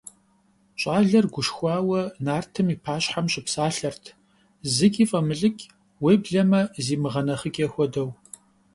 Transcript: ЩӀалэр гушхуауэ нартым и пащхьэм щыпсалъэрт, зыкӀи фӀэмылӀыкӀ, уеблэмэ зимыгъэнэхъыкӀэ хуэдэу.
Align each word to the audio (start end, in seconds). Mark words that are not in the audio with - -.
ЩӀалэр 0.79 1.25
гушхуауэ 1.33 2.01
нартым 2.25 2.67
и 2.73 2.77
пащхьэм 2.83 3.25
щыпсалъэрт, 3.33 4.03
зыкӀи 4.73 5.05
фӀэмылӀыкӀ, 5.09 5.63
уеблэмэ 6.03 6.61
зимыгъэнэхъыкӀэ 6.85 7.67
хуэдэу. 7.73 8.09